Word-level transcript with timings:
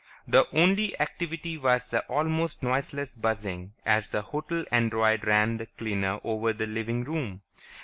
The 0.27 0.47
only 0.51 0.99
activity 0.99 1.59
was 1.59 1.91
the 1.91 2.01
almost 2.07 2.63
noiseless 2.63 3.13
buzzing 3.13 3.73
as 3.85 4.09
the 4.09 4.23
hotel 4.23 4.65
android 4.71 5.27
ran 5.27 5.57
the 5.57 5.67
cleaner 5.67 6.19
over 6.23 6.53
the 6.53 6.65
living 6.65 7.03
room. 7.03 7.43